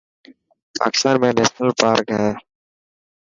پاڪستان 0.79 1.15
۾ 1.25 1.29
نيشنل 1.39 1.71
پارڪ 1.81 2.07
هي. 2.17 2.29